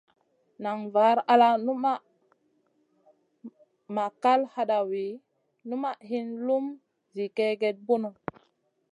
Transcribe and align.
Nan 0.63 0.79
var 0.93 1.17
al 1.33 1.41
numaʼ 1.65 1.99
ma 3.95 4.03
kal 4.23 4.41
hadawi 4.53 5.05
ki 5.09 5.17
numaʼ 5.69 5.97
hin 6.09 6.27
lum 6.47 6.65
zi 7.13 7.25
kègèda 7.35 7.81
bunu. 7.85 8.09